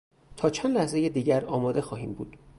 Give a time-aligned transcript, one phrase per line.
[0.37, 2.37] تا چند لحظهی دیگر آماده خواهیم بود.